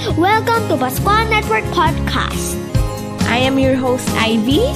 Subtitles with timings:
[0.00, 2.56] Welcome to Pascual Network Podcast.
[3.28, 4.72] I am your host, Ivy,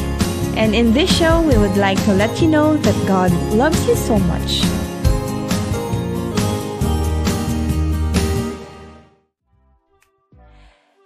[0.53, 3.97] and in this show, we would like to let you know that God loves you
[3.97, 4.61] so much.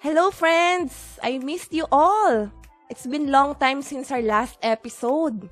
[0.03, 1.23] Hello, friends!
[1.23, 2.51] I missed you all!
[2.91, 5.47] It's been long time since our last episode.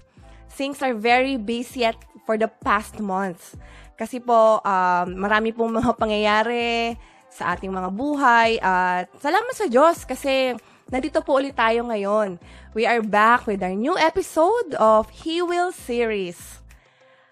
[0.50, 1.94] Things are very busy at,
[2.26, 3.54] for the past months.
[3.94, 6.98] Kasi po, um, marami pong mga pangyayari,
[7.36, 8.56] sa ating mga buhay.
[8.64, 10.56] At salamat sa Diyos kasi
[10.88, 12.40] nandito po ulit tayo ngayon.
[12.72, 16.64] We are back with our new episode of He Will series.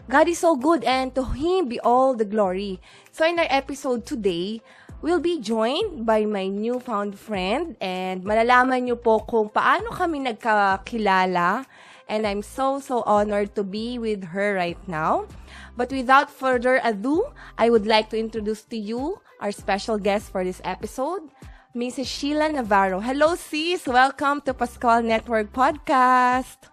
[0.04, 2.84] God is so good and to Him be all the glory.
[3.08, 4.60] So in our episode today,
[5.00, 11.64] we'll be joined by my newfound friend and malalaman niyo po kung paano kami nagkakilala
[12.04, 15.24] and I'm so, so honored to be with her right now.
[15.72, 20.44] But without further ado, I would like to introduce to you our special guest for
[20.44, 21.26] this episode,
[21.74, 22.06] Mrs.
[22.06, 23.00] Sheila Navarro.
[23.00, 23.86] Hello, sis!
[23.86, 26.70] Welcome to Pascual Network Podcast!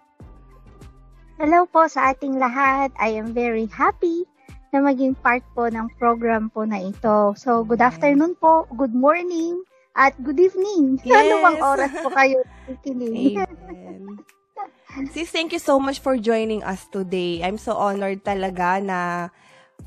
[1.41, 2.93] Hello po sa ating lahat.
[3.01, 4.29] I am very happy
[4.69, 7.33] na maging part po ng program po na ito.
[7.33, 9.57] So, good afternoon po, good morning,
[9.95, 10.99] at good evening.
[11.07, 11.27] Yes.
[11.27, 12.37] Ano bang oras po kayo
[12.69, 13.41] nakikinig?
[13.41, 14.21] Amen.
[15.15, 17.39] Sis, thank you so much for joining us today.
[17.39, 18.99] I'm so honored talaga na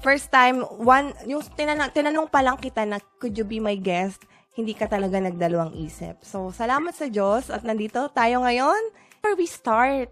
[0.00, 4.24] first time, one, yung tinanong, tinanong pa lang kita na, could you be my guest?
[4.54, 6.22] Hindi ka talaga nagdalawang isip.
[6.22, 8.94] So, salamat sa Diyos at nandito tayo ngayon.
[9.18, 10.08] Before we start,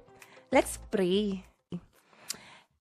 [0.50, 1.46] let's pray.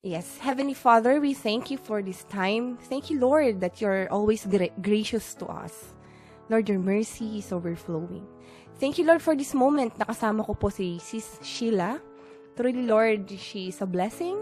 [0.01, 2.81] Yes, Heavenly Father, we thank you for this time.
[2.89, 5.93] Thank you, Lord, that you're always gra- gracious to us.
[6.49, 8.25] Lord, your mercy is overflowing.
[8.81, 9.93] Thank you, Lord, for this moment.
[10.01, 12.01] Nakasama ko po si Sis Sheila.
[12.57, 14.41] Truly, Lord, she is a blessing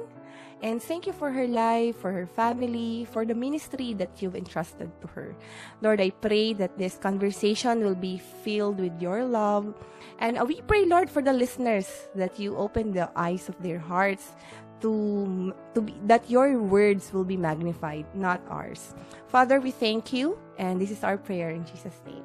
[0.61, 4.91] And thank you for her life, for her family, for the ministry that you've entrusted
[5.01, 5.35] to her.
[5.81, 9.73] Lord, I pray that this conversation will be filled with your love.
[10.19, 13.79] And uh, we pray, Lord, for the listeners that you open the eyes of their
[13.79, 14.35] hearts
[14.81, 18.95] to, to be, that your words will be magnified, not ours.
[19.27, 22.23] Father, we thank you, and this is our prayer in Jesus' name.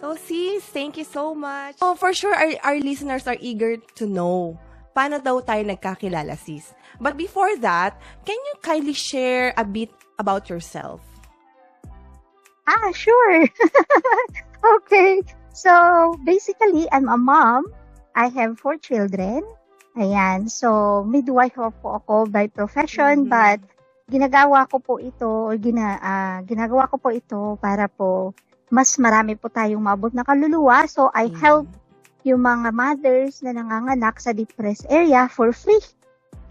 [0.00, 1.76] So, sis, thank you so much.
[1.82, 4.60] Oh, for sure, our, our listeners are eager to know
[4.98, 6.74] paano daw tayo nagkakilala, sis.
[6.98, 7.94] But before that,
[8.26, 10.98] can you kindly share a bit about yourself?
[12.66, 13.46] Ah, sure.
[14.82, 15.22] okay.
[15.54, 15.70] So,
[16.26, 17.70] basically, I'm a mom.
[18.18, 19.46] I have four children.
[19.94, 20.50] Ayan.
[20.50, 23.30] So, midwife po ako by profession, mm-hmm.
[23.30, 23.62] but
[24.10, 28.34] ginagawa ko po ito, or gina, uh, ginagawa ko po ito para po
[28.68, 30.90] mas marami po tayong mabot na kaluluwa.
[30.90, 31.38] So, I mm-hmm.
[31.38, 31.70] help
[32.28, 35.80] yung mga mothers na nanganganak sa depressed area for free.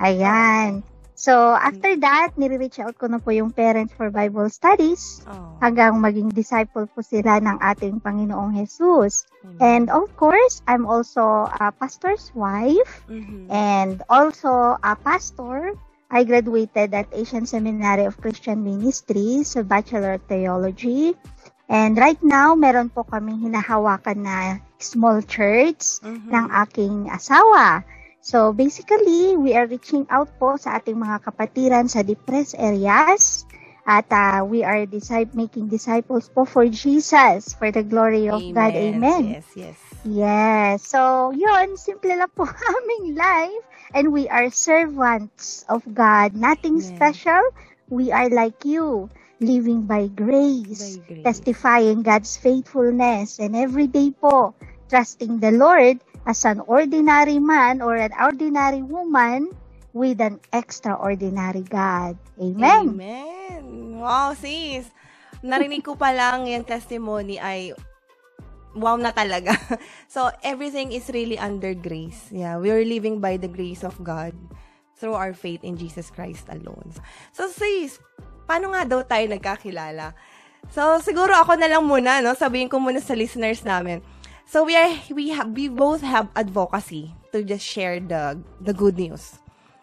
[0.02, 0.82] Ayan.
[1.18, 5.58] So, after that, nire-reach out ko na po yung Parents for Bible Studies oh.
[5.58, 9.26] hanggang maging disciple po sila ng ating Panginoong Jesus.
[9.42, 9.58] Mm-hmm.
[9.58, 13.50] And of course, I'm also a pastor's wife mm-hmm.
[13.50, 15.74] and also a pastor.
[16.14, 21.18] I graduated at Asian Seminary of Christian Ministry sa Bachelor of Theology.
[21.66, 26.30] And right now, meron po kaming hinahawakan na small church mm-hmm.
[26.30, 27.84] ng aking asawa.
[28.22, 33.48] So basically, we are reaching out po sa ating mga kapatiran sa depressed areas
[33.88, 38.54] at uh, we are disciple, making disciples po for Jesus, for the glory of Amen.
[38.54, 38.74] God.
[38.76, 39.24] Amen.
[39.32, 39.78] Yes, yes.
[40.04, 40.76] Yes.
[40.84, 42.44] So, yun, simple lang po
[42.76, 43.64] aming life.
[43.96, 46.36] And we are servants of God.
[46.36, 46.92] Nothing Amen.
[46.92, 47.40] special.
[47.88, 49.08] We are like you
[49.40, 54.54] living by grace, by grace, testifying God's faithfulness, and every day po,
[54.90, 59.54] trusting the Lord as an ordinary man or an ordinary woman
[59.94, 62.18] with an extraordinary God.
[62.42, 62.98] Amen.
[62.98, 63.64] Amen.
[63.98, 64.90] Wow, sis.
[65.42, 67.74] Narinig ko pa lang yung testimony ay
[68.78, 69.54] wow na talaga.
[70.14, 72.30] so, everything is really under grace.
[72.30, 74.34] Yeah, we are living by the grace of God
[74.98, 76.94] through our faith in Jesus Christ alone.
[77.34, 78.02] So, sis,
[78.48, 80.16] paano nga daw tayo nagkakilala?
[80.72, 82.36] So, siguro ako na lang muna, no?
[82.36, 84.00] Sabihin ko muna sa listeners namin.
[84.48, 88.96] So, we are, we have, we both have advocacy to just share the, the good
[88.96, 89.40] news.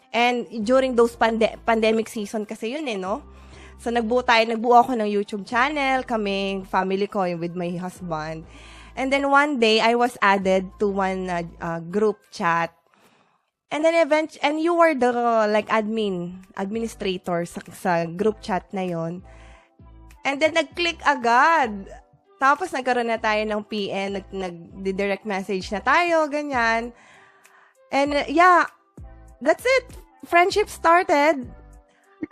[0.09, 3.21] And during those pande- pandemic season kasi yun eh, no?
[3.77, 8.45] So, nagbuo tayo, nagbuo ako ng YouTube channel, kaming family ko with my husband.
[8.95, 12.71] And then one day, I was added to one uh, group chat
[13.73, 15.11] And then event and you were the
[15.49, 19.25] like admin, administrator sa, sa group chat na yon.
[20.25, 21.89] And then nag-click agad.
[22.41, 26.93] Tapos nagkaroon na tayo ng PN, nag, nag-direct message na tayo, ganyan.
[27.93, 28.69] And yeah,
[29.41, 29.97] that's it.
[30.25, 31.45] Friendship started.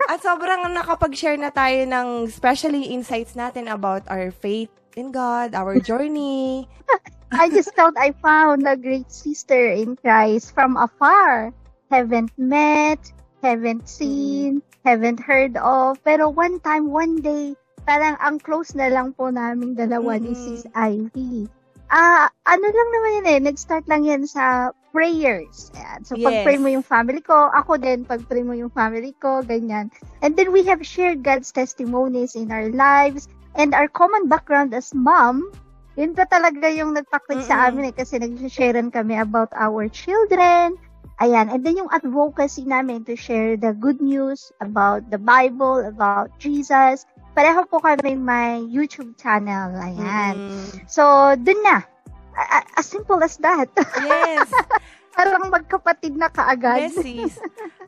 [0.10, 5.78] At sobrang nakapag-share na tayo ng especially insights natin about our faith in God, our
[5.80, 6.66] journey.
[7.34, 11.54] I just thought I found a great sister in Christ from afar.
[11.92, 13.00] Haven't met,
[13.42, 16.02] haven't seen, haven't heard of.
[16.04, 20.38] Pero one time, one day, parang ang close na lang po naming dalawa ni Mm-mm.
[20.38, 21.50] Sis Ivy.
[21.90, 25.70] Ah, ano lang naman yun eh, nag-start lang yan sa prayers.
[25.78, 26.02] Ayan.
[26.02, 26.22] So, Yes.
[26.22, 29.94] pag-pray mo yung family ko, ako din, pag-pray mo yung family ko, ganyan.
[30.26, 34.90] And then we have shared God's testimonies in our lives and our common background as
[34.96, 35.46] mom,
[35.94, 40.78] yun pa talaga yung nagpaklik sa amin eh, kasi nag-sharean kami about our children,
[41.22, 41.48] Ayan.
[41.54, 47.06] And then yung advocacy namin to share the good news about the Bible, about Jesus.
[47.38, 49.78] Pareho po kami may YouTube channel.
[49.78, 50.36] Ayan.
[50.36, 50.68] Mm.
[50.90, 51.86] So, dun na.
[52.34, 53.70] A- a- as simple as that.
[54.02, 54.50] Yes.
[55.16, 56.90] Parang magkapatid na kaagad.
[56.90, 57.38] Yes, sis.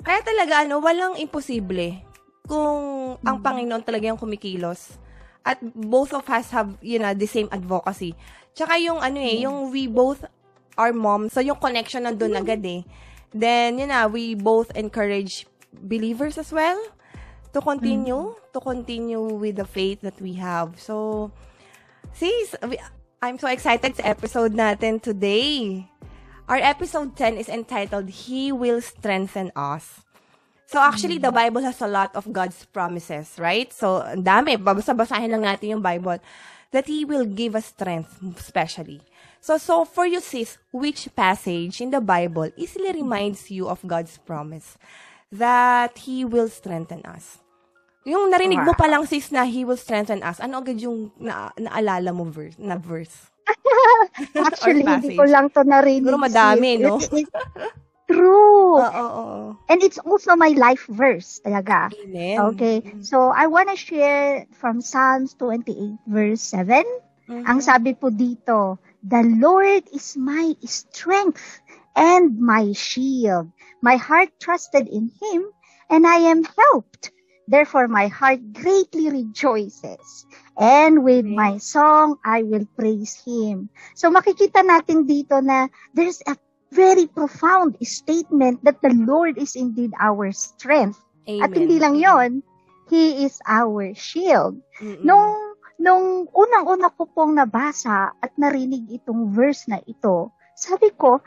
[0.05, 2.05] Kaya talaga, ano, walang imposible
[2.45, 3.41] kung ang.
[3.41, 5.01] Panginoon talaga yung kumikilos.
[5.45, 8.17] At both of us have, you know, the same advocacy.
[8.57, 10.25] Tsaka yung, ano eh, yung we both
[10.73, 11.33] are moms.
[11.33, 12.81] So, yung connection nandun agad eh.
[13.29, 16.79] Then, you know, we both encourage believers as well
[17.53, 20.79] to continue, to continue with the faith that we have.
[20.79, 21.29] So,
[22.63, 22.81] we-
[23.21, 25.85] I'm so excited sa episode natin today.
[26.45, 30.04] Our episode 10 is entitled, He Will Strengthen Us.
[30.65, 33.69] So actually, the Bible has a lot of God's promises, right?
[33.69, 34.57] So, ang dami.
[34.57, 36.17] Babasa-basahin lang natin yung Bible.
[36.73, 38.99] That He will give us strength, especially.
[39.39, 44.17] So, so for you, sis, which passage in the Bible easily reminds you of God's
[44.17, 44.75] promise
[45.29, 47.39] that He will strengthen us?
[48.05, 51.53] Yung narinig mo pa lang, sis, na He will strengthen us, ano agad yung na,
[51.61, 53.29] naalala mo verse, na verse?
[54.49, 56.09] Actually, hindi ko lang to narinig.
[56.09, 56.83] Siguro madami, sis.
[56.83, 56.97] no?
[58.05, 58.77] True.
[58.77, 59.57] Oo, oo, oo.
[59.69, 61.89] And it's also my life verse talaga.
[62.05, 62.37] Amen.
[62.53, 62.83] Okay.
[63.01, 66.85] So, I want to share from Psalms 28 verse 7.
[67.29, 67.45] Mhm.
[67.49, 71.61] Ang sabi po dito, The Lord is my strength
[71.97, 73.49] and my shield.
[73.81, 75.49] My heart trusted in Him,
[75.89, 77.09] and I am helped.
[77.47, 80.25] Therefore, my heart greatly rejoices.
[80.57, 83.69] And with my song, I will praise Him.
[83.93, 86.37] So, makikita natin dito na there's a
[86.75, 90.99] very profound statement that the Lord is indeed our strength.
[91.23, 91.41] Amen.
[91.41, 92.43] At hindi lang yon,
[92.85, 94.61] He is our shield.
[94.77, 95.01] Mm-mm.
[95.01, 101.17] Nung, nung unang-una ko pong nabasa at narinig itong verse na ito, sabi ko,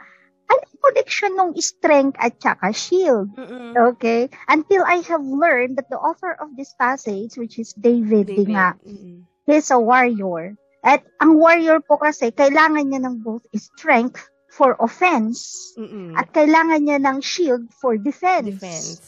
[0.49, 3.35] anong connection ng strength at saka shield?
[3.35, 3.75] Mm-mm.
[3.75, 4.31] Okay?
[4.47, 8.55] Until I have learned that the author of this passage, which is David, David.
[8.55, 9.27] nga, Mm-mm.
[9.43, 10.55] he's a warrior.
[10.87, 14.23] At ang warrior po kasi, kailangan niya ng both strength
[14.59, 16.19] for offense Mm-mm.
[16.19, 18.59] at kailangan niya ng shield for defense.
[18.59, 18.99] defense.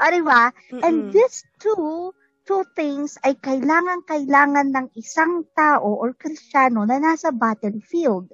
[0.00, 0.48] Di ba?
[0.80, 2.16] And these two,
[2.48, 8.32] two things ay kailangan-kailangan ng isang tao or kristyano na nasa battlefield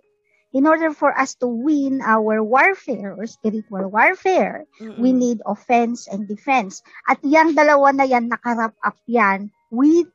[0.54, 4.68] in order for us to win our warfare or spiritual warfare.
[4.78, 5.02] Mm-mm.
[5.02, 6.84] We need offense and defense.
[7.10, 10.06] At yung dalawa na yan, nakarap up yan with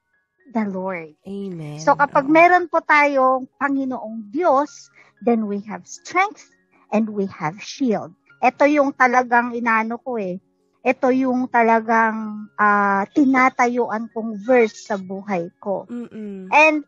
[0.54, 1.18] the Lord.
[1.26, 1.82] Amen.
[1.82, 6.46] So kapag meron po tayong Panginoong Diyos, then we have strength
[6.92, 8.14] and we have shield.
[8.44, 10.38] Ito yung talagang inaano ko eh.
[10.86, 15.90] Ito yung talagang ah, tinatayuan kong verse sa buhay ko.
[15.90, 16.48] Mm-mm.
[16.54, 16.86] And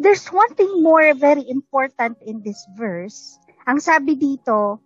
[0.00, 3.38] there's one thing more very important in this verse.
[3.68, 4.80] Ang sabi dito,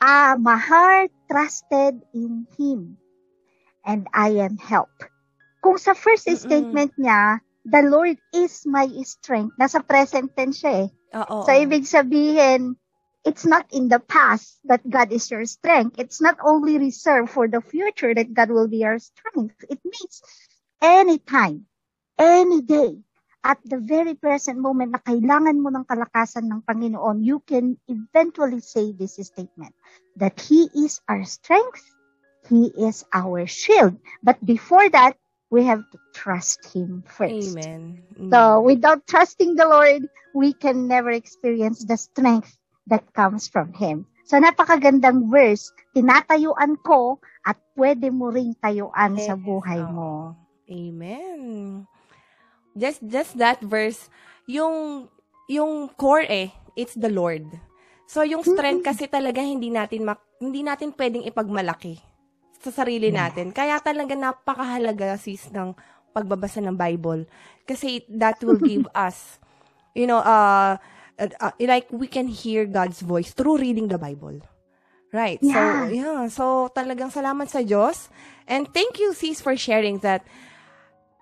[0.00, 2.96] ah, my heart trusted in Him
[3.84, 5.06] and I am helped.
[5.60, 6.40] Kung sa first Mm-mm.
[6.40, 9.54] statement niya, the Lord is my strength.
[9.60, 10.90] Nasa present tense siya eh.
[11.14, 11.42] Oo.
[11.46, 12.76] So, ibig sabihin,
[13.24, 15.98] it's not in the past that God is your strength.
[15.98, 19.60] It's not only reserved for the future that God will be your strength.
[19.68, 20.22] It means
[20.80, 21.66] anytime,
[22.16, 22.96] any day,
[23.44, 28.60] at the very present moment na kailangan mo ng kalakasan ng Panginoon, you can eventually
[28.60, 29.72] say this statement,
[30.16, 31.80] that He is our strength,
[32.48, 33.96] He is our shield.
[34.22, 35.16] But before that,
[35.50, 37.58] we have to trust Him first.
[37.58, 38.02] Amen.
[38.16, 38.30] Mm.
[38.32, 44.06] So, without trusting the Lord, we can never experience the strength that comes from Him.
[44.30, 45.74] So, napakagandang verse.
[45.94, 49.90] Tinatayuan ko at pwede mo ring tayuan sa Yes, buhay oo.
[49.90, 50.12] mo.
[50.70, 51.86] Amen.
[52.78, 54.06] Just just that verse,
[54.46, 55.10] yung
[55.50, 57.42] yung core eh, it's the Lord.
[58.06, 61.98] So yung strength kasi talaga hindi natin mak- hindi natin pwedeng ipagmalaki
[62.60, 63.50] sa sarili natin.
[63.56, 65.72] Kaya talaga napakahalaga sis ng
[66.12, 67.24] pagbabasa ng Bible
[67.64, 69.38] kasi that will give us
[69.94, 70.76] you know uh,
[71.20, 74.40] uh, uh, like we can hear God's voice through reading the Bible.
[75.12, 75.42] Right.
[75.42, 75.90] So, Yeah.
[75.90, 76.30] yeah.
[76.30, 78.14] So, talagang salamat sa Diyos.
[78.46, 80.22] And thank you, sis, for sharing that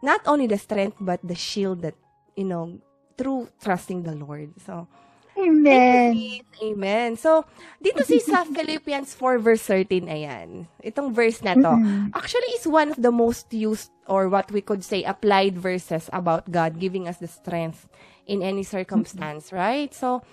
[0.05, 1.97] not only the strength, but the shield that,
[2.37, 2.85] you know,
[3.17, 4.53] through trusting the Lord.
[4.61, 4.93] So,
[5.39, 6.43] Amen.
[6.59, 7.15] Amen.
[7.15, 7.47] So,
[7.79, 10.67] dito si sa Philippians 4 verse 13, ayan.
[10.83, 12.11] Itong verse na to, Mm-mm.
[12.13, 16.51] actually is one of the most used or what we could say applied verses about
[16.51, 17.87] God giving us the strength
[18.27, 19.95] in any circumstance, right?
[19.95, 20.27] So,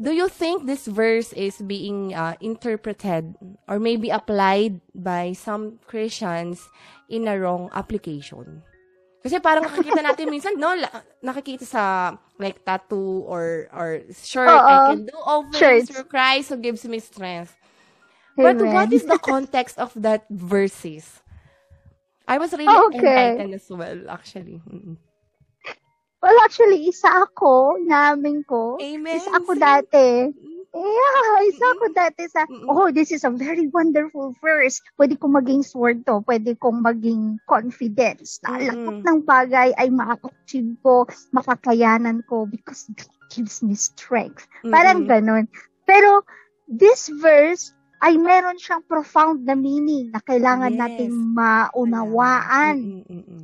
[0.00, 3.34] do you think this verse is being uh, interpreted
[3.68, 6.62] or maybe applied by some Christians
[7.10, 8.62] in a wrong application?
[9.22, 11.82] Kasi parang nakikita natin minsan, no, la- nakikita sa
[12.42, 14.86] like tattoo or or shirt, I Oo.
[14.90, 17.54] can do all things through Christ who gives me strength.
[18.34, 18.74] But Amen.
[18.74, 21.22] what is the context of that verses?
[22.26, 22.98] I was really Okay.
[22.98, 24.58] enlightened as well, actually.
[26.22, 28.78] Well, actually, isa ako, inamin ko.
[28.78, 29.18] Amen.
[29.18, 30.30] Isa ako dati.
[30.72, 34.80] Yeah, isa ako dati sa, oh, this is a very wonderful verse.
[34.96, 36.24] Pwede kong maging sword to.
[36.24, 38.40] Pwede kong maging confidence.
[38.40, 41.04] Na lahat ng bagay ay makaka-achieve ko,
[41.36, 44.48] makakayanan ko because God gives me strength.
[44.72, 45.44] Parang ganon.
[45.84, 46.24] Pero,
[46.64, 47.68] this verse
[48.00, 50.80] ay meron siyang profound na meaning na kailangan Yes.
[50.88, 52.76] nating maunawaan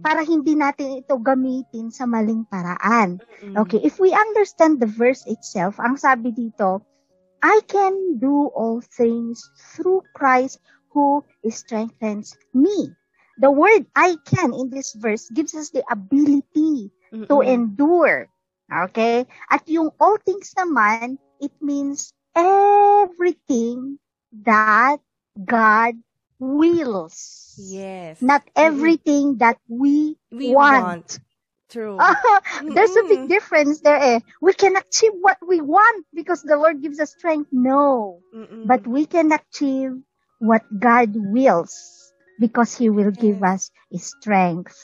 [0.00, 3.20] para hindi natin ito gamitin sa maling paraan.
[3.52, 6.82] Okay, if we understand the verse itself, ang sabi dito,
[7.42, 10.58] I can do all things through Christ
[10.90, 12.92] who strengthens me.
[13.38, 16.90] The word I can in this verse gives us the ability
[17.28, 17.46] to Mm-mm.
[17.46, 18.28] endure.
[18.72, 19.26] Okay?
[19.50, 23.98] At yung all things naman, it means everything
[24.42, 24.98] that
[25.44, 25.94] God
[26.38, 27.54] wills.
[27.58, 28.20] Yes.
[28.20, 30.82] Not everything that we, we want.
[30.82, 31.18] want.
[31.68, 31.98] True.
[32.66, 33.96] There's a big difference there.
[33.96, 34.20] Eh.
[34.40, 37.50] We can achieve what we want because the Lord gives us strength.
[37.52, 38.20] No.
[38.34, 38.66] Mm-mm.
[38.66, 39.92] But we can achieve
[40.38, 44.76] what God wills because He will give us strength.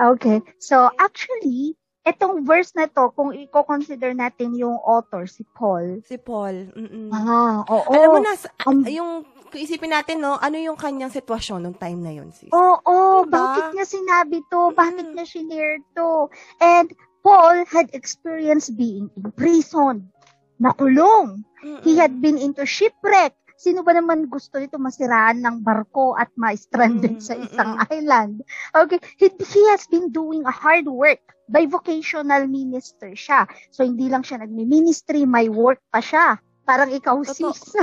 [0.00, 0.42] Okay.
[0.58, 6.04] So actually, itong verse na to, kung i-consider natin yung author, si Paul.
[6.04, 6.70] si Paul.
[6.72, 7.08] Mm-mm.
[7.10, 7.90] Ah, oo.
[7.90, 8.32] Alam mo na,
[8.64, 9.12] um, yung
[9.52, 12.52] isipin natin, no, ano yung kanyang sitwasyon nung time na yun, sis?
[12.52, 13.32] Oo, Diba?
[13.32, 14.72] bakit niya sinabi to?
[14.72, 15.14] Bakit Mm.
[15.16, 16.28] niya shinare to?
[16.60, 20.12] And Paul had experienced being imprisoned,
[20.60, 21.42] nakulong.
[21.64, 21.80] Mm-mm.
[21.82, 23.32] He had been into shipwreck.
[23.54, 28.42] Sino ba naman gusto nito masiraan ng barko at ma-stranded Mm, sa isang island?
[28.74, 31.22] Okay, he, he has been doing a hard work.
[31.44, 33.44] By vocational minister siya.
[33.68, 36.40] So, hindi lang siya nagmi-ministry, may work pa siya.
[36.64, 37.52] Parang ikaw, Totoo.
[37.52, 37.76] sis.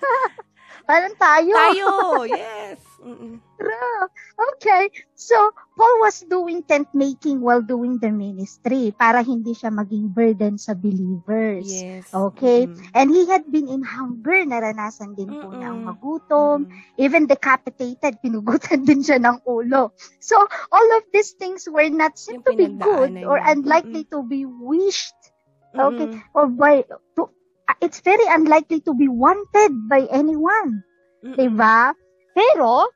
[0.90, 1.54] Parang tayo.
[1.54, 1.90] Tayo!
[2.30, 2.80] yes!
[3.02, 3.38] Mm-mm.
[4.54, 4.90] Okay.
[5.14, 5.36] So,
[5.80, 10.76] Paul was doing tent making while doing the ministry para hindi siya maging burden sa
[10.76, 11.70] believers.
[11.72, 12.06] Yes.
[12.12, 12.68] Okay.
[12.68, 12.84] Mm-mm.
[12.92, 15.88] And he had been in hunger, naranasan din po niya ang Mm-mm.
[15.88, 16.84] magutom, Mm-mm.
[17.00, 19.96] even decapitated, pinugutan din siya ng ulo.
[20.20, 20.36] So,
[20.68, 23.48] all of these things were not Yung to be good or niya.
[23.48, 25.16] unlikely to be wished
[25.78, 26.08] Okay.
[26.08, 26.22] Mm-mm.
[26.34, 26.84] or by,
[27.16, 27.22] to,
[27.68, 30.82] uh, it's very unlikely to be wanted by anyone.
[31.24, 31.36] Mm-mm.
[31.38, 31.94] Diba?
[32.34, 32.86] Pero,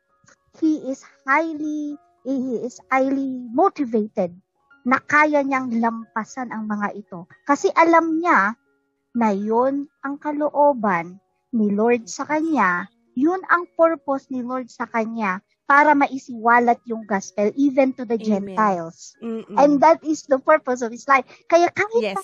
[0.61, 4.33] he is highly, he is highly motivated
[4.85, 7.29] na kaya niyang lampasan ang mga ito.
[7.45, 8.57] Kasi alam niya
[9.17, 11.21] na yon ang kalooban
[11.55, 17.49] ni Lord sa kanya, yun ang purpose ni Lord sa kanya para maisiwalat yung gospel
[17.57, 18.53] even to the Amen.
[18.53, 19.17] Gentiles.
[19.25, 19.57] Mm-mm.
[19.57, 21.25] And that is the purpose of his life.
[21.49, 22.21] Kaya kahit yes.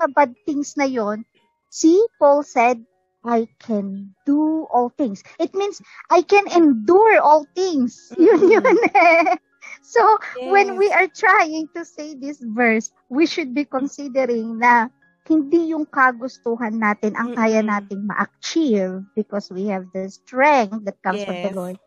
[0.00, 1.28] mga bad things na yon,
[1.68, 2.80] see, Paul said,
[3.24, 5.22] I can do all things.
[5.38, 8.12] It means I can endure all things.
[8.18, 8.50] Yun Mm-mm.
[8.50, 9.36] yun eh.
[9.82, 10.78] So, when Yes.
[10.78, 14.88] we are trying to say this verse, we should be considering na
[15.24, 21.24] hindi yung kagustuhan natin ang kaya nating ma-achieve because we have the strength that comes
[21.24, 21.54] from the Yes.
[21.54, 21.78] Lord.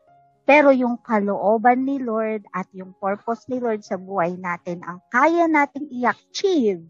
[0.48, 5.46] Pero yung kalooban ni Lord at yung purpose ni Lord sa buhay natin ang kaya
[5.46, 6.84] nating i-achieve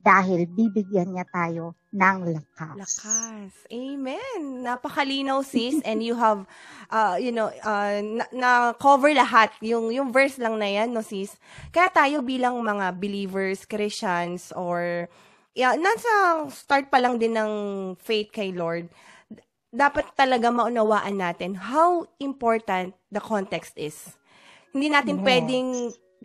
[0.00, 2.74] dahil bibigyan niya tayo ng lakas.
[2.74, 3.54] Lakas.
[3.70, 4.66] Amen.
[4.66, 5.78] Napakalinaw, sis.
[5.86, 6.42] And you have,
[6.90, 9.54] uh, you know, uh, na, na-cover lahat.
[9.62, 11.38] Yung, yung verse lang na yan, no, sis?
[11.70, 15.06] Kaya tayo bilang mga believers, Christians, or,
[15.54, 17.52] yeah, nasa start pa lang din ng
[18.02, 18.90] faith kay Lord,
[19.70, 24.18] dapat talaga maunawaan natin how important the context is.
[24.74, 25.26] Hindi natin Yes.
[25.26, 25.70] pwedeng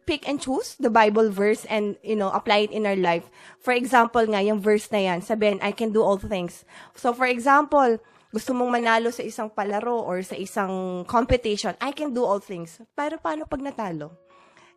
[0.09, 3.29] pick and choose the Bible verse and, you know, apply it in our life.
[3.61, 6.65] For example nga, yung verse na yan, sabihin, I can do all things.
[6.97, 8.01] So, for example,
[8.33, 12.81] gusto mong manalo sa isang palaro or sa isang competition, I can do all things.
[12.97, 14.17] Pero paano pag natalo?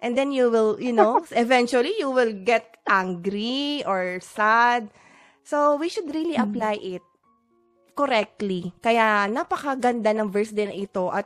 [0.05, 4.93] And then you will, you know, eventually you will get angry or sad.
[5.49, 7.03] So, we should really apply it
[7.97, 8.77] correctly.
[8.85, 11.09] Kaya, napakaganda ng verse din ito.
[11.09, 11.25] At,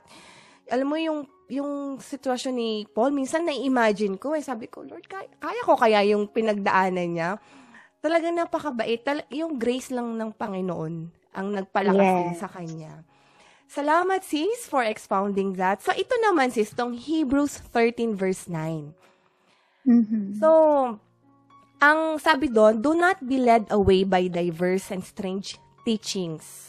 [0.70, 5.30] alam mo yung yung sitwasyon ni Paul, minsan na-imagine ko, eh, sabi ko, Lord, kaya,
[5.38, 7.30] kaya ko kaya yung pinagdaanan niya?
[8.02, 9.02] Talagang napakabait.
[9.02, 10.94] Tal- yung grace lang ng Panginoon
[11.36, 12.18] ang nagpalakas Yes.
[12.18, 12.92] din sa kanya.
[13.66, 15.82] Salamat, sis, for expounding that.
[15.82, 18.94] So, ito naman, sis, tong Hebrews 13 verse 9.
[19.86, 20.38] Mhm.
[20.38, 20.50] So,
[21.78, 26.65] ang sabi doon, do not be led away by diverse and strange teachings.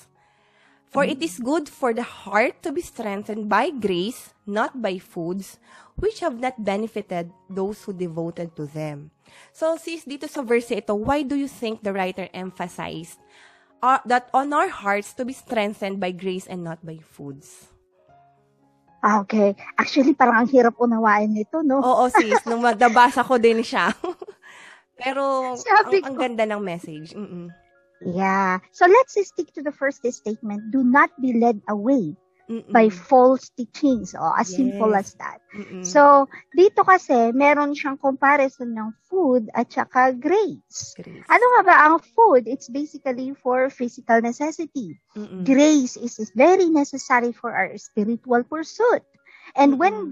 [0.88, 5.60] For it is good for the heart to be strengthened by grace, not by foods,
[6.00, 9.12] which have not benefited those who devoted to them.
[9.52, 13.20] So, sis, dito sa verse ito, why do you think the writer emphasized
[13.84, 17.68] uh, that on our hearts to be strengthened by grace and not by foods?
[19.04, 19.54] Ah, Okay.
[19.78, 21.84] Actually, parang ang hirap unawain nito, no?
[21.84, 22.40] Oo, sis.
[22.50, 23.92] Nung nabasa ko din siya.
[25.02, 27.14] Pero, Sabi ang, ang ganda ng message.
[27.14, 27.54] Mm-mm.
[28.02, 28.60] Yeah.
[28.72, 30.72] So let's stick to the first statement.
[30.72, 32.16] Do not be led away
[32.50, 32.72] Mm-mm.
[32.72, 34.16] by false teachings.
[34.18, 35.00] Oh, as simple Yes.
[35.00, 35.40] as that.
[35.56, 35.86] Mm-mm.
[35.86, 40.96] So, dito kasi, meron siyang comparison ng food at saka grace.
[40.96, 41.28] Grace.
[41.30, 42.48] Ano nga ba ang food?
[42.48, 45.00] It's basically for physical necessity.
[45.16, 45.44] Mm-mm.
[45.44, 49.04] Grace is, very necessary for our spiritual pursuit.
[49.56, 50.12] And when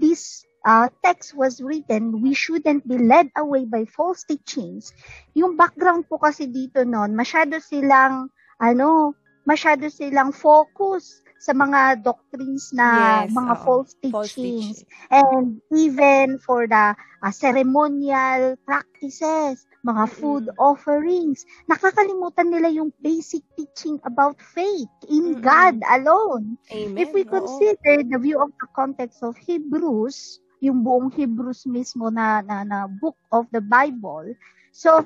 [0.66, 4.90] Uh, text was written, we shouldn't be led away by false teachings.
[5.38, 9.14] Yung background po kasi dito noon, masyado silang, ano,
[9.46, 13.62] masyado silang focus sa mga doctrines na Yes, mga oo.
[13.62, 14.82] false False teachings.
[14.82, 14.86] teaching.
[15.10, 20.58] And even for the uh, ceremonial practices, mga food Mm-mm.
[20.58, 25.42] offerings, nakakalimutan nila yung basic teaching about faith in Mm-mm.
[25.42, 26.58] God alone.
[26.72, 26.96] Amen.
[26.96, 27.28] If we Oo.
[27.28, 32.78] consider the view of the context of Hebrews, yung buong Hebrews mismo na, na, na
[32.88, 34.32] book of the Bible,
[34.72, 35.04] so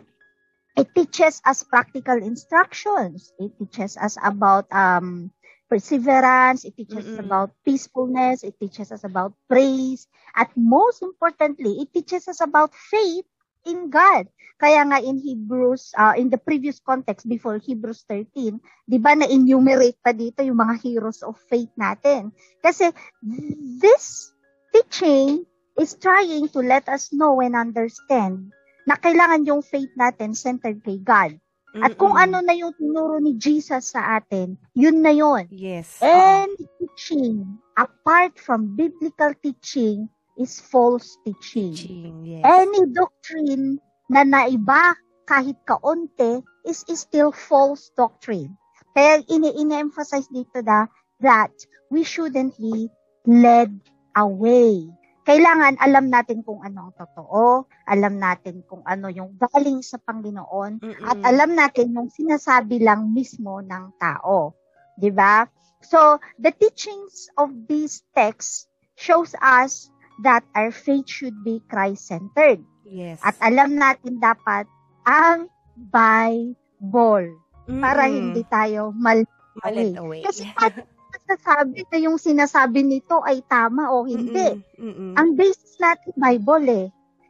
[0.77, 3.33] it teaches us practical instructions.
[3.39, 5.31] It teaches us about um,
[5.69, 6.65] perseverance.
[6.65, 7.27] It teaches us Mm-mm.
[7.27, 8.43] about peacefulness.
[8.43, 10.09] It teaches us about praise.
[10.35, 13.27] At most importantly, it teaches us about faith
[13.67, 14.27] in God.
[14.61, 19.97] Kaya nga in Hebrews, uh, in the previous context before Hebrews 13, di ba na-enumerate
[20.05, 22.29] pa dito yung mga heroes of faith natin.
[22.61, 22.93] Kasi
[23.81, 24.37] this
[24.73, 25.47] teaching
[25.79, 28.51] is trying to let us know and understand
[28.89, 31.37] na kailangan yung faith natin centered kay God.
[31.79, 32.25] At kung Mm-mm.
[32.27, 35.47] ano na yung tinuro ni Jesus sa atin, yun na yun.
[35.47, 36.03] Yes.
[36.03, 36.11] oo.
[36.11, 41.71] Any teaching apart from biblical teaching is false teaching.
[41.71, 42.43] Teaching, yes.
[42.43, 43.79] Any doctrine
[44.11, 44.99] na naiba
[45.31, 48.59] kahit kaunti is, is still false doctrine.
[48.91, 50.91] Kaya ini ine-emphasize dito na
[51.23, 51.55] that
[51.95, 52.91] we shouldn't be
[53.31, 53.71] led
[54.17, 54.89] away.
[55.25, 60.81] Kailangan alam natin kung ano ang totoo, alam natin kung ano yung galing sa Panginoon,
[60.81, 61.07] Mm-mm.
[61.07, 64.57] at alam natin yung sinasabi lang mismo ng tao.
[64.97, 65.47] 'Di ba?
[65.81, 68.69] So, the teachings of these texts
[69.01, 69.89] shows us
[70.21, 72.61] that our faith should be Christ-centered.
[72.85, 73.25] Yes.
[73.25, 74.69] At alam natin dapat
[75.09, 75.49] ang
[75.89, 77.41] Bible
[77.81, 78.17] para Mm-mm.
[78.17, 79.25] hindi tayo mal
[79.65, 80.21] Maled away.
[80.25, 80.85] Kasi paano
[81.31, 84.59] masasabi na yung sinasabi nito ay tama o hindi?
[84.59, 84.83] Mm-mm.
[84.83, 85.13] Mm-mm.
[85.15, 86.87] Ang basis natin Bible eh.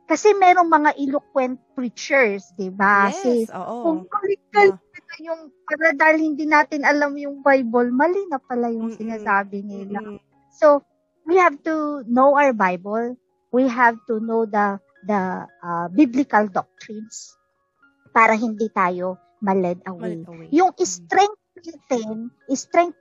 [0.08, 3.14] Kasi merong mga eloquent preachers, 'di ba?
[3.14, 3.76] Yes, oo.
[3.86, 8.90] Kung kalikal na yung para dahil hindi natin alam yung Bible, mali na pala yung
[8.90, 8.98] Mm-mm.
[8.98, 10.02] sinasabi nila.
[10.02, 10.18] Mm-mm.
[10.50, 10.82] So,
[11.30, 13.14] we have to know our Bible.
[13.54, 17.30] We have to know the the uh, biblical doctrines
[18.10, 20.26] para hindi tayo maled away.
[20.26, 20.48] Maled away.
[20.50, 22.98] Yung strength natin, strength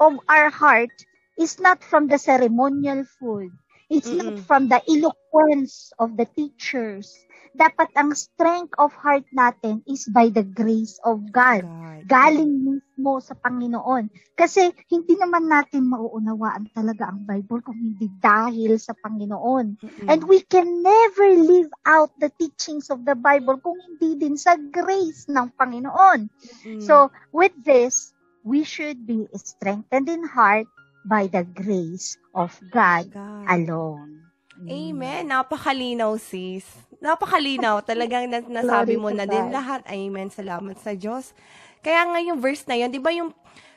[0.00, 0.94] of our heart
[1.38, 3.50] is not from the ceremonial food.
[3.88, 4.44] It's not Mm-mm.
[4.44, 7.08] from the eloquence of the teachers.
[7.56, 11.64] Dapat ang strength of heart natin is by the grace of God.
[11.64, 12.04] God.
[12.04, 14.12] Galing mismo sa Panginoon.
[14.36, 19.80] Kasi hindi naman natin mauunawaan talaga ang Bible kung hindi dahil sa Panginoon.
[19.80, 20.06] Mm-mm.
[20.06, 24.60] And we can never live out the teachings of the Bible kung hindi din sa
[24.60, 26.28] grace ng Panginoon.
[26.28, 26.84] Mm-mm.
[26.84, 28.12] So, with this,
[28.44, 30.66] we should be strengthened in heart
[31.04, 33.44] by the grace of God God.
[33.48, 34.28] alone.
[34.58, 35.30] Amen.
[35.30, 36.66] Napakalinaw, sis.
[36.98, 37.78] Napakalinaw.
[37.88, 39.86] Talagang na- nasabi mo na din lahat.
[39.86, 40.28] Amen.
[40.28, 41.30] Salamat sa Diyos.
[41.78, 43.30] Kaya nga yung verse na yun, di ba yung,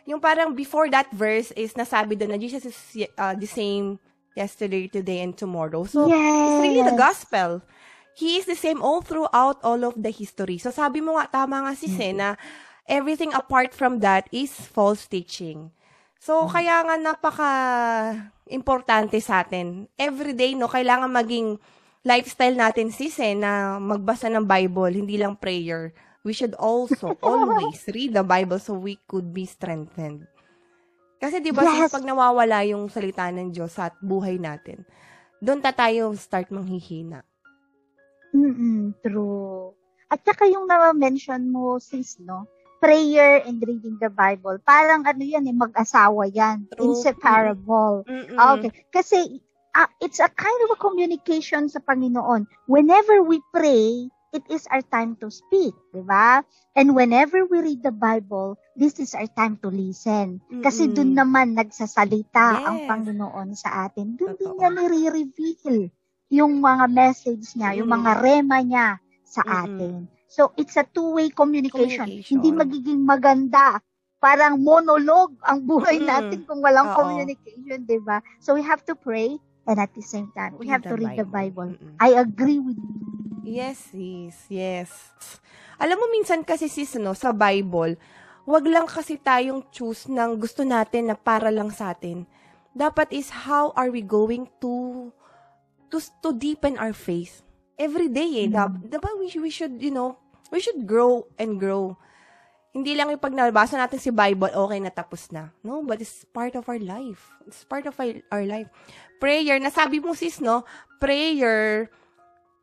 [0.09, 2.77] yung parang before that verse is nasabi doon na Jesus is
[3.13, 4.01] uh, the same
[4.33, 5.85] yesterday, today, and tomorrow.
[5.85, 6.97] So, it's really the Yes.
[6.97, 7.61] gospel.
[8.17, 10.57] He is the same all throughout all of the history.
[10.57, 12.35] So, sabi mo nga, tama nga sis eh, na
[12.85, 15.71] everything apart from that is false teaching.
[16.21, 17.51] So, kaya nga napaka
[18.45, 19.89] importante sa atin.
[19.97, 21.57] Every day, no, kailangan maging
[22.05, 25.93] lifestyle natin sis eh, na magbasa ng Bible, hindi lang prayer.
[26.21, 30.29] We should also always read the Bible so we could be strengthened.
[31.21, 31.89] Kasi 'di ba Yes.
[31.89, 34.81] sis, pag nawawala yung salita ng Diyos sa buhay natin,
[35.37, 37.21] doon ta tayo start manghihina.
[38.33, 39.73] Mm, true.
[40.09, 42.49] At saka yung na-mention mo, sis, no?
[42.81, 44.57] Prayer and reading the Bible.
[44.65, 46.65] Parang ano yan eh, mag-asawa yan.
[46.73, 46.97] True.
[46.97, 48.01] Inseparable.
[48.09, 48.35] Mm-mm.
[48.35, 48.73] Ah, Okay.
[48.89, 49.37] Kasi
[49.71, 52.49] ah, it's a kind of a communication sa Panginoon.
[52.65, 56.41] Whenever we pray, it is our time to speak, di ba?
[56.73, 60.41] And whenever we read the Bible, this is our time to listen.
[60.63, 60.95] Kasi Mm-mm.
[60.97, 62.87] dun naman nagsasalita ang Yes.
[62.89, 64.17] Panginoon sa atin.
[64.17, 65.91] Dun din niya nire-reveal
[66.31, 67.95] yung mga message niya, yung Mm.
[67.99, 68.87] mga rema niya
[69.21, 69.61] sa Mm-mm.
[69.61, 69.95] atin.
[70.31, 72.07] So, it's a two-way communication.
[72.07, 72.39] Communication.
[72.39, 73.83] Hindi magiging maganda.
[74.23, 76.07] Parang monologue ang buhay Mm-mm.
[76.07, 77.03] natin kung walang Oo.
[77.03, 78.23] communication, di ba?
[78.39, 79.35] So, we have to pray
[79.67, 81.75] and at the same time, we Read have the to read the Bible.
[81.75, 81.75] Bible.
[81.75, 81.95] Mm-mm.
[81.99, 82.95] I agree with you.
[83.43, 84.47] Yes, sis.
[84.47, 85.11] Yes.
[85.75, 87.99] Alam mo, minsan kasi sis, no, sa Bible,
[88.47, 92.23] wag lang kasi tayong choose ng gusto natin na para lang sa atin.
[92.71, 95.11] Dapat is how are we going to
[95.91, 97.43] to to deepen our faith
[97.81, 98.47] every day eh.
[98.47, 98.53] Mm.
[98.53, 100.21] Dap- Dapat we, we should, you know,
[100.53, 101.97] we should grow and grow.
[102.71, 105.51] Hindi lang yung pag nabasa natin si Bible, okay na tapos na.
[105.59, 107.33] No, but it's part of our life.
[107.43, 108.71] It's part of our, our life.
[109.19, 110.63] Prayer, nasabi mo sis, no?
[111.01, 111.91] Prayer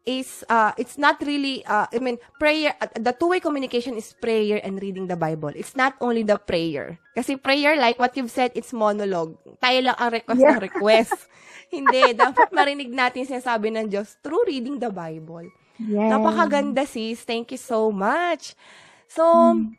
[0.04, 4.60] is uh it's not really uh I mean prayer uh, the two-way communication is prayer
[4.62, 5.52] and reading the Bible.
[5.52, 6.98] It's not only the prayer.
[7.12, 9.36] Kasi prayer like what you've said it's monologue.
[9.58, 10.52] Tayo lang ang request Yeah.
[10.56, 11.18] ng request.
[11.74, 15.44] Hindi, dapat marinig natin sinasabi ng Diyos through reading the Bible.
[15.76, 16.08] Yes.
[16.08, 17.20] Napakaganda sis.
[17.22, 18.56] Thank you so much.
[19.04, 19.76] So, Mm.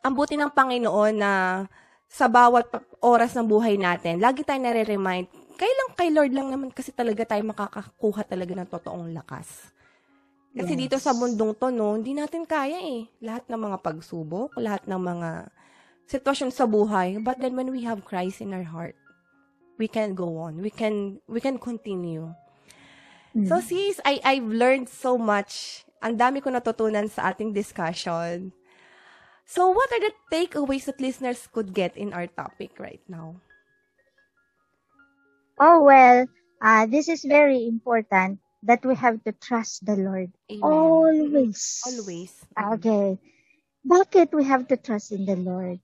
[0.00, 1.32] ang buti ng Panginoon na
[2.08, 2.64] sa bawat
[3.04, 7.42] oras ng buhay natin, lagi tayo nare-remind, kailang kay Lord lang naman kasi talaga tayo
[7.48, 9.72] makakakuha talaga ng totoong lakas.
[10.56, 10.80] Kasi Yes.
[10.88, 13.04] dito sa mundong to, no, hindi natin kaya eh.
[13.20, 15.52] Lahat ng mga pagsubok, lahat ng mga
[16.08, 17.20] sitwasyon sa buhay.
[17.20, 18.96] But then when we have Christ in our heart,
[19.76, 20.64] we can go on.
[20.64, 22.32] We can we can continue.
[23.36, 23.44] Mm.
[23.44, 25.84] So sis, I I've learned so much.
[26.00, 28.56] Ang dami ko natutunan sa ating discussion.
[29.44, 33.44] So what are the takeaways that listeners could get in our topic right now?
[35.58, 36.26] Oh, well,
[36.60, 40.32] uh, this is very important that we have to trust the Lord.
[40.50, 40.62] Amen.
[40.62, 41.82] Always.
[41.86, 42.32] Always.
[42.52, 43.18] Okay.
[43.86, 45.78] Bakit we have to trust in the Lord?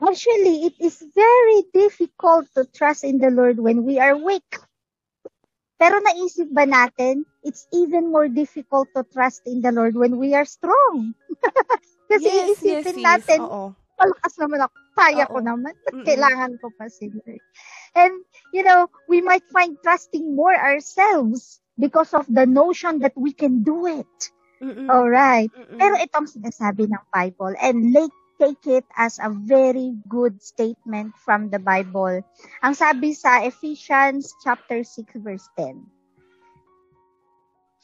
[0.00, 4.46] Actually, it is very difficult to trust in the Lord when we are weak.
[5.78, 10.32] Pero naisip ba natin, it's even more difficult to trust in the Lord when we
[10.32, 11.12] are strong.
[12.10, 13.04] Kasi yes, yes, iisipin sis.
[13.04, 13.74] natin, Oo.
[13.98, 14.74] malakas naman ako.
[14.94, 15.46] Kaya ko Oo.
[15.46, 15.74] naman.
[15.74, 16.06] Ba't Mm-mm.
[16.06, 17.42] Kailangan ko pa si Lord.
[17.94, 23.32] And, you know, we might find trusting more ourselves because of the notion that we
[23.32, 24.14] can do it.
[24.62, 24.90] Mm-mm.
[24.90, 25.50] Alright.
[25.54, 25.78] Mm-mm.
[25.78, 31.50] Pero itong sinasabi ng Bible and like, take it as a very good statement from
[31.50, 32.18] the Bible.
[32.66, 35.86] Ang sabi sa Ephesians chapter 6 verse 10.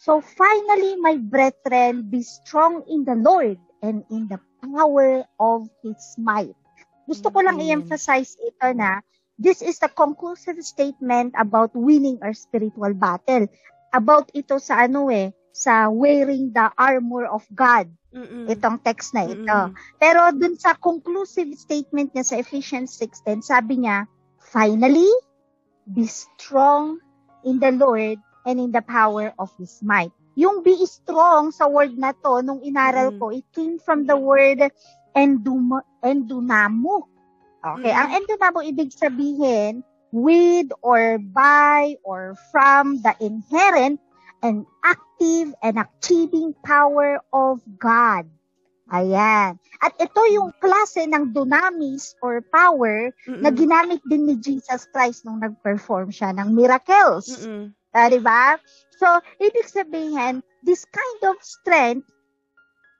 [0.01, 6.01] So finally, my brethren, be strong in the Lord and in the power of His
[6.17, 6.57] might.
[7.05, 9.05] Gusto ko lang i-emphasize ito na
[9.41, 13.49] this is the conclusive statement about winning our spiritual battle.
[13.91, 17.89] About ito sa ano eh, sa wearing the armor of God.
[18.13, 18.47] Mm-mm.
[18.47, 19.59] Itong text na ito.
[19.73, 19.75] Mm-mm.
[19.97, 24.05] Pero dun sa conclusive statement niya sa Ephesians 6.10, sabi niya,
[24.53, 25.09] Finally,
[25.89, 27.01] be strong
[27.43, 30.13] in the Lord and in the power of His might.
[30.39, 33.19] Yung be strong sa word na to, nung inaral Mm.
[33.19, 34.63] ko, it came from the word
[35.15, 37.10] endum- endunamo.
[37.61, 38.01] Okay, Mm.
[38.01, 44.01] ang endunamo ibig sabihin, with or by or from the inherent
[44.43, 48.27] and active and achieving power of God.
[48.91, 49.55] Ayan.
[49.79, 53.39] At ito yung klase ng dunamis or power Mm-mm.
[53.39, 57.31] na ginamit din ni Jesus Christ nung nag-perform siya ng miracles.
[57.31, 57.71] Mm-mm.
[57.95, 58.59] Ah, di ba?
[58.99, 59.07] So,
[59.39, 62.07] ibig sabihin, this kind of strength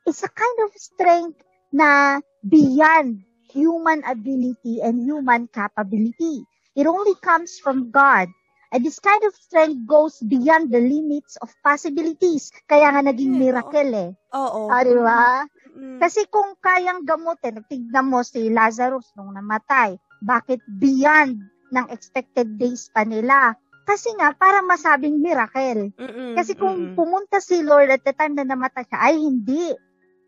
[0.07, 6.45] is a kind of strength na beyond human ability and human capability.
[6.79, 8.29] It only comes from God.
[8.71, 12.51] And this kind of strength goes beyond the limits of possibilities.
[12.71, 14.11] Kaya nga naging Yeah, miracle eh.
[14.35, 14.63] Oo.
[14.71, 15.45] Ah, di ba?
[15.75, 15.99] Mm.
[16.01, 21.37] Kasi kung kayang gamutin, tignan mo si Lazarus nung namatay, bakit beyond
[21.71, 23.55] ng expected days pa nila?
[23.85, 25.91] Kasi nga, para masabing miracle.
[25.99, 26.31] Mm-mm.
[26.39, 26.95] Kasi kung Mm-mm.
[26.95, 29.75] pumunta si Lord at the time na namatay siya, ay hindi.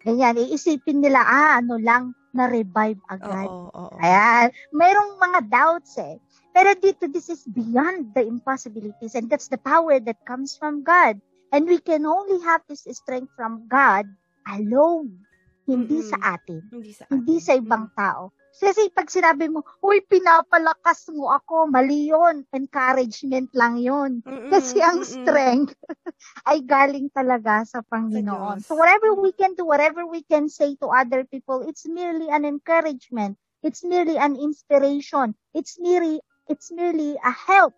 [0.02, 3.48] Ganyan, iisipin nila, ah, ano lang, na-revive agad.
[3.48, 3.96] Oo, oo.
[4.02, 6.18] Ayan, mayroong mga doubts eh.
[6.52, 11.20] Pero dito, this is beyond the impossibilities and that's the power that comes from God.
[11.52, 14.08] And we can only have this strength from God
[14.48, 15.24] alone.
[15.68, 16.10] Hindi Mm-mm.
[16.10, 16.62] sa atin.
[16.68, 17.44] Hindi sa Hindi atin.
[17.44, 18.32] sa ibang tao.
[18.52, 22.44] Kasi pag sinabi mo, uy, pinapalakas mo ako, mali yun.
[22.52, 24.20] Encouragement lang yun.
[24.22, 25.08] Mm-mm, Kasi ang mm-mm.
[25.08, 25.72] strength
[26.48, 28.60] ay galing talaga sa Panginoon.
[28.60, 28.68] Diyos.
[28.68, 32.44] So whatever we can do, whatever we can say to other people, it's merely an
[32.44, 33.40] encouragement.
[33.64, 35.32] It's merely an inspiration.
[35.56, 37.74] It's merely, it's merely a help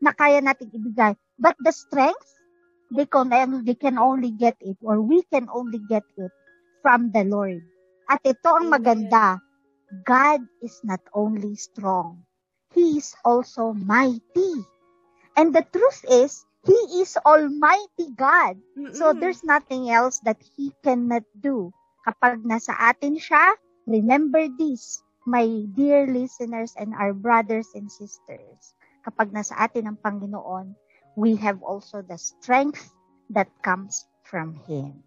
[0.00, 1.14] na kaya nating ibigay.
[1.36, 2.26] But the strength,
[2.90, 3.28] they can,
[3.62, 6.32] they can only get it or we can only get it
[6.80, 7.60] from the Lord.
[8.08, 9.47] At ito ang Amen.
[10.04, 12.24] God is not only strong,
[12.74, 14.52] He is also mighty.
[15.36, 18.60] And the truth is, He is Almighty God.
[18.90, 19.18] So Mm-mm.
[19.18, 21.72] there's nothing else that He cannot do.
[22.06, 25.46] Kapag nasa atin siya, remember this, my
[25.76, 28.74] dear listeners and our brothers and sisters.
[29.04, 30.76] Kapag nasa atin ang Panginoon,
[31.16, 32.92] we have also the strength
[33.30, 35.04] that comes from Him.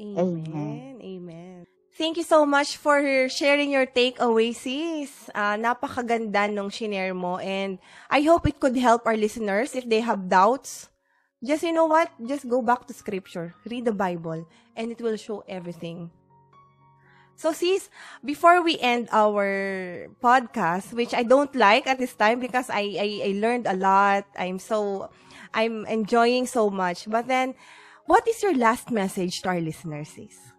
[0.00, 1.00] Amen.
[1.02, 1.64] Amen.
[1.94, 2.98] Thank you so much for
[3.30, 5.30] sharing your takeaway, sis.
[5.30, 7.78] Ah, napakaganda nung shinare mo and
[8.10, 10.90] I hope it could help our listeners if they have doubts.
[11.38, 12.10] Just, you know what?
[12.26, 13.54] Just go back to scripture.
[13.70, 14.42] Read the Bible
[14.74, 16.10] and it will show everything.
[17.38, 17.86] So, sis,
[18.26, 23.08] before we end our podcast, which I don't like at this time because I, I,
[23.22, 24.26] I learned a lot.
[24.34, 25.14] I'm so,
[25.54, 27.06] I'm enjoying so much.
[27.06, 27.54] But then,
[28.06, 30.53] what is your last message to our listeners, sis?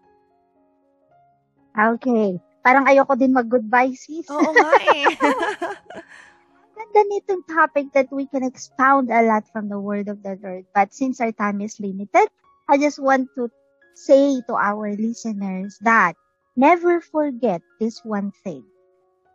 [1.76, 2.40] Okay.
[2.64, 4.26] Parang ayoko din mag-goodbye, sis.
[4.32, 5.12] Oo nga eh.
[6.76, 10.64] Ganda nitong topic that we can expound a lot from the word of the Lord.
[10.76, 12.28] But since our time is limited,
[12.68, 13.48] I just want to
[13.96, 16.16] say to our listeners that
[16.56, 18.64] never forget this one thing,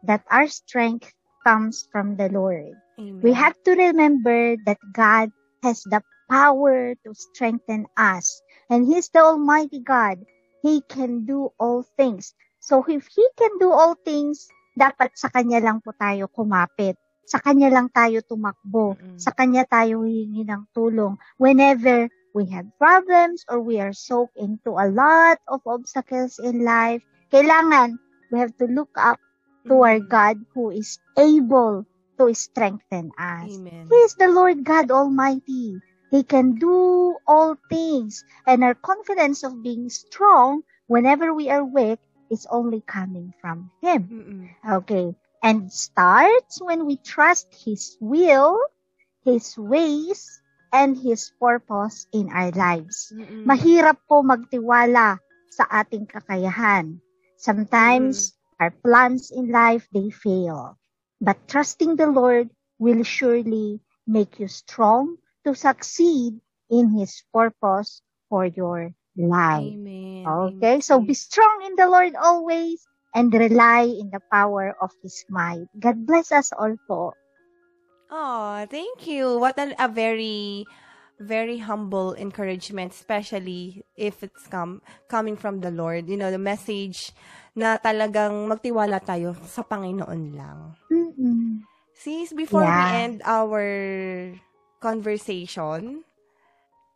[0.03, 1.13] that our strength
[1.45, 2.77] comes from the Lord.
[2.99, 3.21] Amen.
[3.21, 5.31] We have to remember that God
[5.63, 8.41] has the power to strengthen us.
[8.69, 10.21] And He's the Almighty God.
[10.61, 12.33] He can do all things.
[12.61, 14.47] So if He can do all things,
[14.77, 16.95] dapat sa Kanya lang po tayo kumapit.
[17.25, 18.95] Sa Kanya lang tayo tumakbo.
[18.97, 19.17] Mm-mm.
[19.17, 21.17] Sa Kanya tayo hihingi ng tulong.
[21.41, 27.03] Whenever we have problems or we are soaked into a lot of obstacles in life,
[27.33, 27.99] kailangan
[28.31, 29.19] we have to look up
[29.67, 29.99] to our.
[29.99, 31.85] God who is able
[32.17, 33.49] to strengthen us.
[33.49, 33.85] Amen.
[33.89, 35.81] He is the Lord God Almighty.
[36.11, 38.23] He can do all things.
[38.45, 44.11] And our confidence of being strong whenever we are weak is only coming from Him.
[44.11, 44.49] Mm-mm.
[44.67, 45.15] Okay.
[45.41, 48.59] And starts when we trust His will,
[49.25, 53.11] His ways, and His purpose in our lives.
[53.13, 53.45] Mm-mm.
[53.47, 55.17] Mahirap po magtiwala
[55.49, 56.99] sa ating kakayahan.
[57.39, 60.77] Sometimes our plans in life they fail.
[61.21, 68.45] But trusting the Lord will surely make you strong to succeed in his purpose for
[68.45, 69.75] your life.
[69.75, 70.23] Amen.
[70.25, 70.79] Okay?
[70.79, 71.07] So Amen.
[71.07, 75.67] be strong in the Lord always and rely in the power of his might.
[75.77, 77.13] God bless us all po.
[78.11, 79.39] Oh, thank you.
[79.39, 80.67] What an, a very,
[81.19, 86.07] very humble encouragement, especially if it's come coming from the Lord.
[86.11, 87.15] You know, the message
[87.55, 90.75] na talagang magtiwala tayo sa Panginoon lang.
[90.91, 91.63] Mm-mm.
[91.95, 93.07] Sis, before we Yeah.
[93.07, 93.61] end our
[94.81, 96.01] conversation,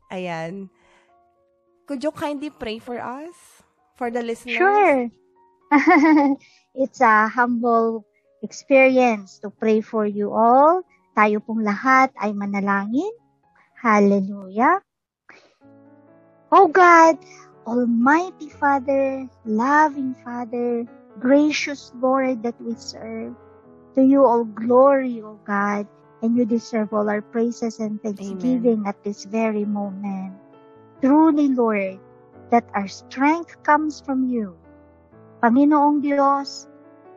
[0.10, 0.74] ayan,
[1.86, 3.62] could you kindly pray for us?
[3.96, 4.58] For the listeners?
[4.60, 5.08] Sure.
[6.76, 8.04] it's a humble
[8.42, 10.84] experience to pray for you all.
[11.16, 13.14] Tayo pong lahat ay manalangin.
[13.80, 14.84] Hallelujah.
[16.52, 17.16] Oh God,
[17.66, 20.86] Almighty Father, loving Father,
[21.18, 23.34] gracious Lord that we serve,
[23.96, 25.88] to you all glory, O God,
[26.22, 30.40] and you deserve all our praises and thanksgiving at this very moment.
[31.04, 32.02] Truly, Lord,
[32.52, 34.60] that our strength comes from you.
[35.44, 36.68] Panginoong Diyos,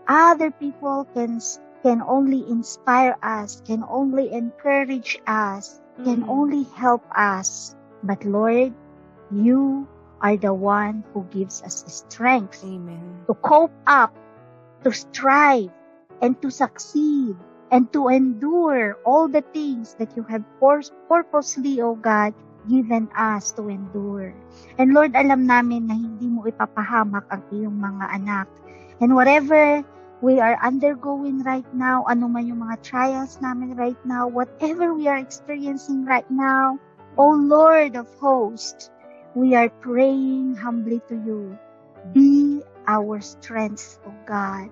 [0.07, 1.39] other people can
[1.83, 6.29] can only inspire us, can only encourage us, can Mm.
[6.29, 7.75] only help us.
[8.03, 8.75] But Lord,
[9.31, 9.89] you
[10.21, 13.27] are the one who gives us strength Amen.
[13.29, 14.15] to cope up,
[14.85, 15.73] to strive,
[16.21, 17.37] and to succeed,
[17.71, 22.33] and to endure all the things that you have pur- purposely, O God,
[22.69, 24.35] given us to endure.
[24.77, 28.47] And Lord, alam namin na hindi mo ipapahamak ang iyong mga anak.
[29.01, 29.85] And whatever
[30.21, 35.07] we are undergoing right now, ano man yung mga trials namin right now, whatever we
[35.07, 36.77] are experiencing right now,
[37.17, 38.91] O Lord of hosts,
[39.35, 41.59] we are praying humbly to you.
[42.15, 44.71] Be our strength, O God.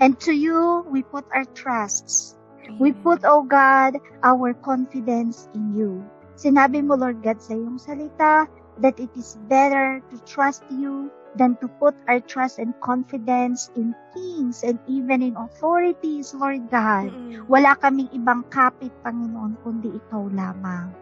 [0.00, 2.35] And to you, we put our trusts.
[2.78, 6.04] We put, O God, our confidence in you.
[6.36, 8.46] Sinabi mo, Lord God, sa iyong salita,
[8.78, 13.94] that it is better to trust you than to put our trust and confidence in
[14.12, 17.12] kings and even in authorities, Lord God.
[17.48, 20.92] Wala kaming ibang kapit, Panginoon, kundi ikaw lamang.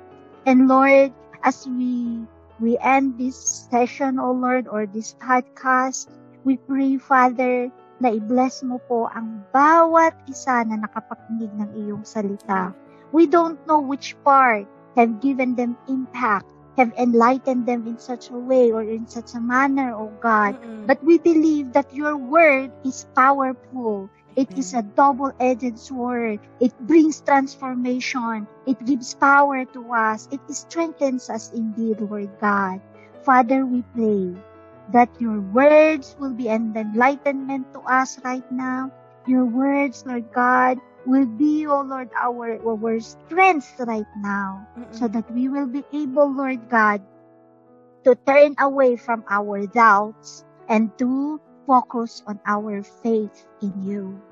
[0.47, 2.27] And Lord, as we
[2.61, 3.39] we end this
[3.71, 6.07] session, O Lord, or this podcast,
[6.45, 7.71] we pray, Father,
[8.05, 12.77] na i-bless mo po ang bawat isa na nakapakinig ng iyong salita.
[13.17, 16.45] We don't know which part have given them impact,
[16.77, 20.61] have enlightened them in such a way or in such a manner, O God.
[20.61, 20.85] Mm-mm.
[20.85, 24.13] But we believe that your word is powerful.
[24.37, 26.43] It is a double-edged sword.
[26.61, 28.51] It brings transformation.
[28.67, 30.29] It gives power to us.
[30.29, 32.83] It strengthens us indeed, Lord God.
[33.23, 34.35] Father, we pray
[34.89, 38.93] that your words will be an enlightenment to us right now.
[39.27, 44.87] Your words, Lord God, will be, O Lord, our, our strength right now Mm-mm.
[44.91, 47.03] so that we will be able, Lord God,
[48.05, 54.23] to turn away from our doubts and to focus on our faith in you.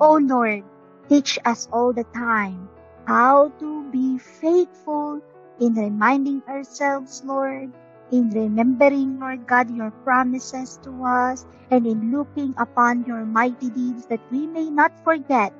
[0.00, 0.64] Oh Lord,
[1.08, 2.70] teach us all the time
[3.06, 5.20] how to be faithful
[5.58, 7.72] in reminding ourselves, Lord,
[8.10, 14.06] in remembering, Lord God, your promises to us, and in looking upon your mighty deeds
[14.08, 15.54] that we may not forget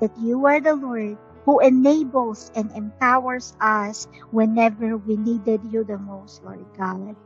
[0.00, 5.98] that you are the Lord who enables and empowers us whenever we needed you the
[5.98, 7.16] most, Lord God.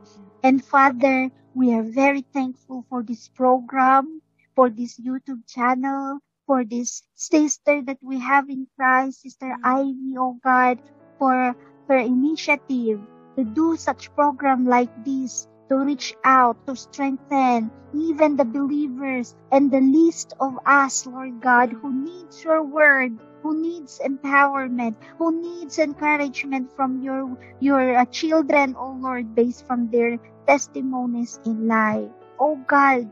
[0.42, 4.22] And Father, we are very thankful for this program,
[4.54, 10.38] for this YouTube channel, for this sister that we have in Christ, Sister Ivy, oh
[10.44, 10.80] God,
[11.18, 11.54] for
[11.88, 18.44] her initiative to do such program like this, to reach out, to strengthen even the
[18.44, 24.96] believers and the least of us, Lord God, who needs your word, who needs empowerment,
[25.18, 31.68] who needs encouragement from your your uh, children, oh Lord, based from their testimonies in
[31.68, 32.10] life.
[32.38, 33.10] Oh God,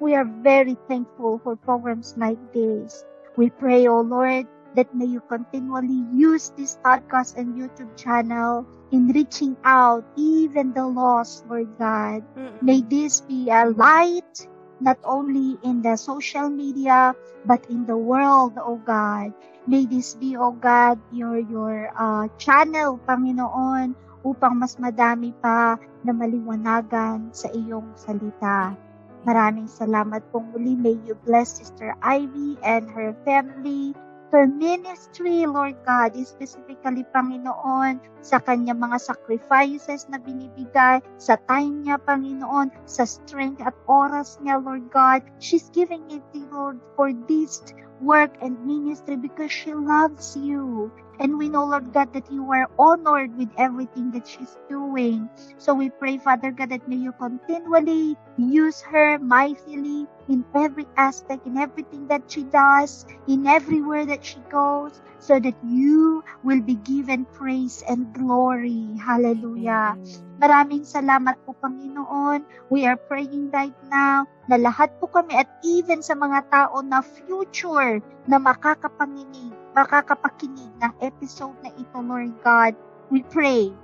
[0.00, 3.04] we are very thankful for programs like this.
[3.36, 9.08] We pray, oh Lord, that may you continually use this podcast and YouTube channel in
[9.10, 12.22] reaching out even the lost, Lord God.
[12.34, 12.62] Mm-mm.
[12.62, 14.46] May this be a light
[14.82, 17.14] not only in the social media
[17.46, 19.32] but in the world, oh God.
[19.64, 26.12] May this be, oh God, your your uh, channel, Panginoon, upang mas madami pa na
[26.12, 28.76] maliwanagan sa iyong salita.
[29.24, 30.76] Maraming salamat pong muli.
[30.76, 33.96] May you bless Sister Ivy and her family,
[34.34, 42.02] her ministry, Lord God, specifically, Panginoon, sa kanya mga sacrifices na binibigay, sa time niya,
[42.02, 45.22] Panginoon, sa strength at oras niya, Lord God.
[45.38, 47.62] She's giving it, Lord, for this
[48.02, 50.90] work and ministry because she loves you.
[51.20, 55.30] And we know, Lord God, that you are honored with everything that she's doing.
[55.58, 61.46] So we pray, Father God, that may you continually use her mightily in every aspect,
[61.46, 66.76] in everything that she does, in everywhere that she goes, so that you will be
[66.76, 68.96] given praise and glory.
[69.00, 69.96] Hallelujah.
[70.42, 72.44] Maraming salamat po, Panginoon.
[72.68, 77.00] We are praying right now na lahat po kami at even sa mga tao na
[77.00, 82.72] future na makakapanginig, makakapakinig ng episode na ito, Lord God,
[83.10, 83.74] we pray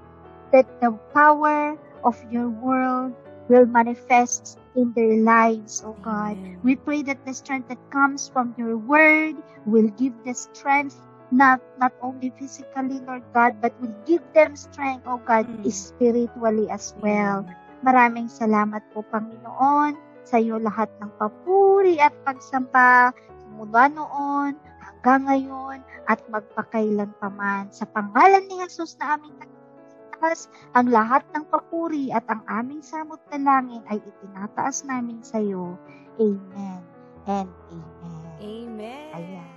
[0.55, 1.75] that the power
[2.07, 3.13] of your word
[3.51, 6.39] will manifest in their lives, oh God.
[6.63, 9.35] We pray that the strength that comes from your word
[9.67, 10.95] will give the strength
[11.31, 15.67] not not only physically, Lord God, but will give them strength, oh God, Mm.
[15.71, 17.47] spiritually as well.
[17.87, 19.95] Maraming salamat po, Panginoon,
[20.27, 23.11] sa iyo lahat ng papuri at pagsamba
[23.55, 24.55] mula noon
[25.01, 25.81] hanggang ngayon
[26.13, 27.73] at magpakailan paman.
[27.73, 33.17] Sa pangalan ni Jesus na aming nagtataas, ang lahat ng papuri at ang aming samot
[33.33, 35.81] na langin ay itinataas namin sa iyo.
[36.21, 36.85] Amen
[37.25, 38.25] and amen.
[38.45, 39.13] Amen.
[39.17, 39.50] Ayan.